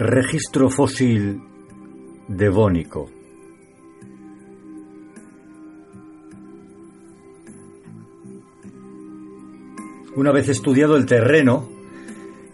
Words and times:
Registro 0.00 0.70
fósil 0.70 1.42
devónico. 2.28 3.10
Una 10.14 10.30
vez 10.30 10.50
estudiado 10.50 10.96
el 10.96 11.04
terreno 11.04 11.68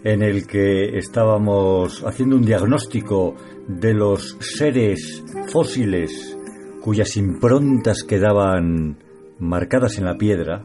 en 0.04 0.22
el 0.22 0.46
que 0.46 0.96
estábamos 0.96 2.02
haciendo 2.06 2.36
un 2.36 2.46
diagnóstico 2.46 3.34
de 3.68 3.92
los 3.92 4.38
seres 4.40 5.22
fósiles 5.48 6.38
cuyas 6.80 7.14
improntas 7.18 8.04
quedaban 8.04 9.04
marcadas 9.38 9.98
en 9.98 10.06
la 10.06 10.16
piedra, 10.16 10.64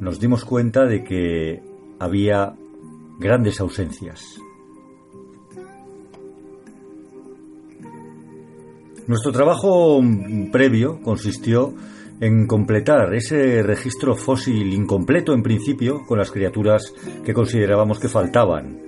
nos 0.00 0.18
dimos 0.18 0.44
cuenta 0.44 0.86
de 0.86 1.04
que 1.04 1.62
había 2.00 2.56
grandes 3.20 3.60
ausencias. 3.60 4.40
Nuestro 9.06 9.32
trabajo 9.32 10.00
previo 10.52 11.00
consistió 11.02 11.74
en 12.20 12.46
completar 12.46 13.14
ese 13.14 13.62
registro 13.62 14.14
fósil 14.14 14.72
incompleto 14.74 15.32
en 15.32 15.42
principio 15.42 16.04
con 16.06 16.18
las 16.18 16.30
criaturas 16.30 16.92
que 17.24 17.32
considerábamos 17.32 17.98
que 17.98 18.08
faltaban. 18.08 18.78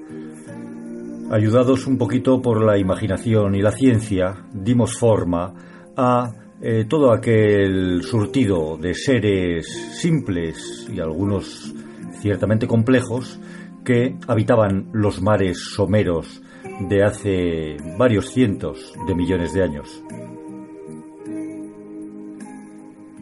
Ayudados 1.30 1.86
un 1.86 1.96
poquito 1.96 2.42
por 2.42 2.62
la 2.62 2.78
imaginación 2.78 3.55
y 3.55 3.62
la 3.62 3.72
ciencia, 3.72 4.44
dimos 4.52 4.98
forma 4.98 5.55
a 5.96 6.30
eh, 6.60 6.84
todo 6.86 7.10
aquel 7.10 8.02
surtido 8.02 8.77
de 8.77 8.94
seres 8.94 9.66
simples 9.98 10.88
y 10.92 11.00
algunos 11.00 11.74
ciertamente 12.20 12.66
complejos 12.66 13.40
que 13.83 14.16
habitaban 14.28 14.90
los 14.92 15.22
mares 15.22 15.58
someros 15.74 16.42
de 16.80 17.05
hace 17.05 17.77
varios 17.96 18.30
cientos 18.30 18.94
de 19.06 19.14
millones 19.14 19.52
de 19.52 19.62
años. 19.62 20.02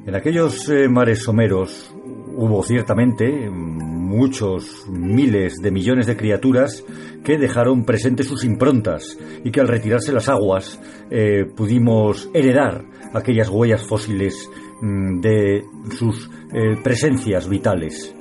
En 0.07 0.15
aquellos 0.15 0.69
eh, 0.69 0.89
mares 0.89 1.23
someros 1.23 1.95
hubo 2.37 2.63
ciertamente 2.63 3.51
muchos 3.51 4.89
miles 4.89 5.57
de 5.63 5.71
millones 5.71 6.07
de 6.07 6.17
criaturas 6.17 6.85
que 7.23 7.39
dejaron 7.39 7.85
presentes 7.85 8.27
sus 8.27 8.45
improntas 8.45 9.19
y 9.45 9.51
que 9.51 9.61
al 9.61 9.69
retirarse 9.69 10.13
las 10.13 10.29
aguas 10.29 10.81
eh, 11.11 11.45
pudimos 11.55 12.29
heredar 12.35 12.85
aquellas 13.13 13.49
huellas 13.51 13.87
fósiles 13.87 14.49
mm, 14.81 15.21
de 15.21 15.65
sus 15.97 16.31
eh, 16.53 16.77
presencias 16.83 17.49
vitales. 17.49 18.15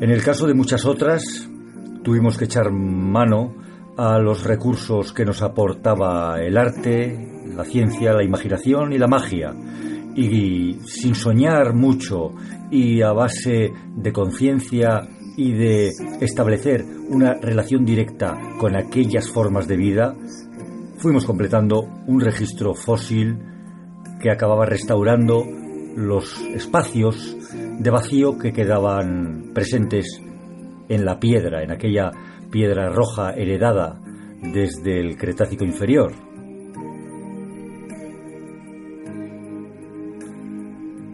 En 0.00 0.10
el 0.10 0.22
caso 0.22 0.46
de 0.46 0.54
muchas 0.54 0.86
otras, 0.86 1.48
tuvimos 2.02 2.38
que 2.38 2.44
echar 2.44 2.70
mano 2.70 3.54
a 3.96 4.18
los 4.18 4.44
recursos 4.44 5.12
que 5.12 5.24
nos 5.24 5.42
aportaba 5.42 6.40
el 6.40 6.56
arte, 6.56 7.42
la 7.54 7.64
ciencia, 7.64 8.12
la 8.12 8.24
imaginación 8.24 8.92
y 8.92 8.98
la 8.98 9.08
magia. 9.08 9.54
Y 10.14 10.78
sin 10.84 11.14
soñar 11.14 11.74
mucho 11.74 12.32
y 12.70 13.02
a 13.02 13.12
base 13.12 13.72
de 13.96 14.12
conciencia 14.12 15.08
y 15.36 15.52
de 15.52 15.92
establecer 16.20 16.84
una 17.08 17.34
relación 17.34 17.84
directa 17.84 18.38
con 18.58 18.76
aquellas 18.76 19.30
formas 19.30 19.66
de 19.68 19.76
vida, 19.76 20.14
fuimos 20.98 21.24
completando 21.24 21.82
un 22.06 22.20
registro 22.20 22.74
fósil 22.74 23.38
que 24.20 24.30
acababa 24.30 24.66
restaurando 24.66 25.44
los 25.96 26.40
espacios 26.54 27.36
de 27.78 27.90
vacío 27.90 28.38
que 28.38 28.52
quedaban 28.52 29.50
presentes 29.52 30.20
en 30.88 31.04
la 31.04 31.18
piedra, 31.18 31.62
en 31.62 31.72
aquella 31.72 32.10
piedra 32.52 32.90
roja 32.90 33.30
heredada 33.30 33.98
desde 34.42 35.00
el 35.00 35.16
Cretácico 35.16 35.64
inferior. 35.64 36.12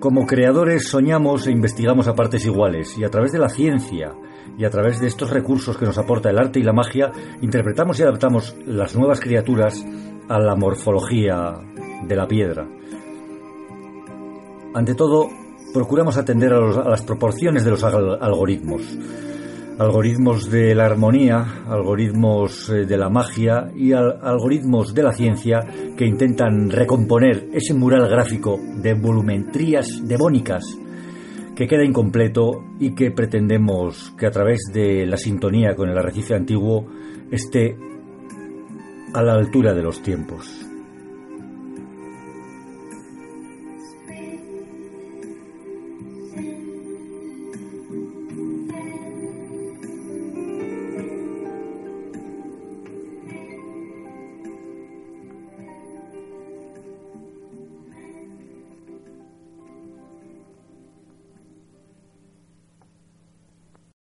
Como 0.00 0.26
creadores 0.26 0.88
soñamos 0.88 1.46
e 1.46 1.52
investigamos 1.52 2.08
a 2.08 2.14
partes 2.14 2.44
iguales 2.44 2.98
y 2.98 3.04
a 3.04 3.10
través 3.10 3.32
de 3.32 3.38
la 3.38 3.48
ciencia 3.48 4.14
y 4.58 4.64
a 4.64 4.70
través 4.70 5.00
de 5.00 5.06
estos 5.06 5.30
recursos 5.30 5.76
que 5.76 5.86
nos 5.86 5.98
aporta 5.98 6.30
el 6.30 6.38
arte 6.38 6.58
y 6.58 6.64
la 6.64 6.72
magia, 6.72 7.12
interpretamos 7.40 7.98
y 7.98 8.02
adaptamos 8.02 8.56
las 8.66 8.96
nuevas 8.96 9.20
criaturas 9.20 9.84
a 10.28 10.38
la 10.40 10.56
morfología 10.56 11.54
de 12.04 12.16
la 12.16 12.26
piedra. 12.26 12.66
Ante 14.74 14.94
todo, 14.94 15.28
procuramos 15.72 16.16
atender 16.16 16.52
a, 16.52 16.88
las 16.88 17.02
proporciones 17.02 17.64
de 17.64 17.70
los 17.70 17.84
algoritmos 17.84 18.82
algoritmos 19.78 20.50
de 20.50 20.74
la 20.74 20.86
armonía, 20.86 21.64
algoritmos 21.68 22.68
eh, 22.68 22.84
de 22.84 22.96
la 22.96 23.08
magia 23.08 23.70
y 23.76 23.92
algoritmos 23.92 24.92
de 24.92 25.02
la 25.02 25.12
ciencia 25.12 25.60
que 25.96 26.04
intentan 26.04 26.70
recomponer 26.70 27.48
ese 27.52 27.74
mural 27.74 28.08
gráfico 28.08 28.58
de 28.82 28.94
volumetrías 28.94 30.06
devónicas 30.06 30.64
que 31.54 31.66
queda 31.66 31.84
incompleto 31.84 32.64
y 32.78 32.94
que 32.94 33.10
pretendemos 33.10 34.12
que 34.16 34.26
a 34.26 34.30
través 34.30 34.60
de 34.72 35.06
la 35.06 35.16
sintonía 35.16 35.74
con 35.74 35.88
el 35.88 35.98
arrecife 35.98 36.34
antiguo 36.34 36.86
esté 37.30 37.76
a 39.14 39.22
la 39.22 39.34
altura 39.34 39.74
de 39.74 39.82
los 39.82 40.02
tiempos. 40.02 40.67